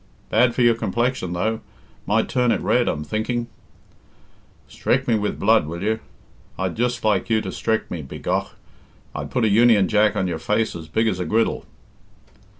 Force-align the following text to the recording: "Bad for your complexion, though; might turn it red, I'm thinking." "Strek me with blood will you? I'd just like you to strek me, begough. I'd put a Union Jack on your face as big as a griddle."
"Bad 0.31 0.55
for 0.55 0.63
your 0.63 0.73
complexion, 0.73 1.33
though; 1.33 1.61
might 2.07 2.27
turn 2.27 2.51
it 2.51 2.59
red, 2.61 2.87
I'm 2.87 3.03
thinking." 3.03 3.45
"Strek 4.67 5.07
me 5.07 5.13
with 5.13 5.39
blood 5.39 5.67
will 5.67 5.83
you? 5.83 5.99
I'd 6.57 6.75
just 6.75 7.03
like 7.05 7.29
you 7.29 7.39
to 7.41 7.49
strek 7.49 7.91
me, 7.91 8.01
begough. 8.01 8.49
I'd 9.13 9.29
put 9.29 9.45
a 9.45 9.47
Union 9.47 9.87
Jack 9.87 10.15
on 10.15 10.25
your 10.25 10.39
face 10.39 10.75
as 10.75 10.87
big 10.87 11.07
as 11.07 11.19
a 11.19 11.25
griddle." 11.25 11.67